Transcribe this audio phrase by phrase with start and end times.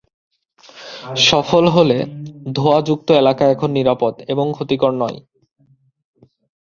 [1.21, 1.97] সফল হলে,
[2.47, 5.17] ধোঁয়াযুক্ত এলাকা এখন নিরাপদ এবং ক্ষতিকর নয়।